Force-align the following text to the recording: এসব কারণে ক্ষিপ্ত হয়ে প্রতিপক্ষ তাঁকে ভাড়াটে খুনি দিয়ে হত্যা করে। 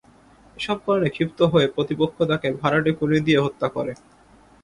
এসব 0.57 0.77
কারণে 0.85 1.07
ক্ষিপ্ত 1.09 1.39
হয়ে 1.51 1.67
প্রতিপক্ষ 1.67 2.17
তাঁকে 2.29 2.47
ভাড়াটে 2.61 2.91
খুনি 2.97 3.19
দিয়ে 3.19 3.43
হত্যা 3.45 3.67
করে। 3.67 3.93